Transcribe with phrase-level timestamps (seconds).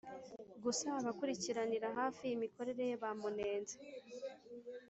[0.63, 3.75] gusa abakurikiranira hafi imikorere ye bamunenze